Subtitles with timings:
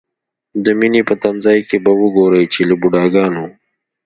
[0.63, 3.45] د مینې په تمځای کې به وګورئ چې له بوډاګانو.